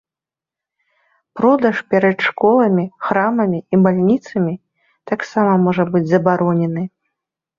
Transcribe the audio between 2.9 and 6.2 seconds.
храмамі і бальніцамі таксама можа быць